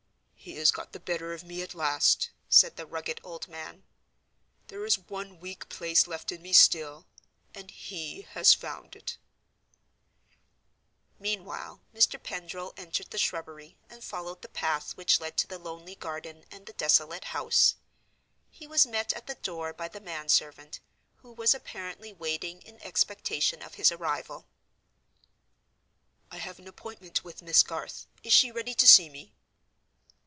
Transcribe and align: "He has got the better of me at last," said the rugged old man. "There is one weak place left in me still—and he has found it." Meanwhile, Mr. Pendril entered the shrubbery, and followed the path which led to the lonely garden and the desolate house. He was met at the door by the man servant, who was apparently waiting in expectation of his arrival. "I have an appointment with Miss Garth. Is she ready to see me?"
"He 0.43 0.55
has 0.55 0.71
got 0.71 0.91
the 0.91 0.99
better 0.99 1.33
of 1.33 1.43
me 1.43 1.61
at 1.61 1.75
last," 1.75 2.31
said 2.49 2.75
the 2.75 2.87
rugged 2.87 3.21
old 3.23 3.47
man. 3.47 3.83
"There 4.69 4.83
is 4.87 4.97
one 4.97 5.39
weak 5.39 5.69
place 5.69 6.07
left 6.07 6.31
in 6.31 6.41
me 6.41 6.51
still—and 6.51 7.69
he 7.69 8.23
has 8.23 8.55
found 8.55 8.95
it." 8.95 9.19
Meanwhile, 11.19 11.83
Mr. 11.93 12.21
Pendril 12.21 12.73
entered 12.75 13.11
the 13.11 13.19
shrubbery, 13.19 13.77
and 13.87 14.03
followed 14.03 14.41
the 14.41 14.49
path 14.49 14.97
which 14.97 15.19
led 15.19 15.37
to 15.37 15.47
the 15.47 15.59
lonely 15.59 15.93
garden 15.93 16.43
and 16.49 16.65
the 16.65 16.73
desolate 16.73 17.25
house. 17.25 17.75
He 18.49 18.65
was 18.65 18.87
met 18.87 19.13
at 19.13 19.27
the 19.27 19.35
door 19.35 19.73
by 19.73 19.89
the 19.89 20.01
man 20.01 20.27
servant, 20.27 20.79
who 21.17 21.31
was 21.33 21.53
apparently 21.53 22.13
waiting 22.13 22.63
in 22.63 22.81
expectation 22.81 23.61
of 23.61 23.75
his 23.75 23.91
arrival. 23.91 24.47
"I 26.31 26.37
have 26.39 26.57
an 26.57 26.67
appointment 26.67 27.23
with 27.23 27.43
Miss 27.43 27.61
Garth. 27.61 28.07
Is 28.23 28.33
she 28.33 28.51
ready 28.51 28.73
to 28.73 28.87
see 28.87 29.07
me?" 29.07 29.35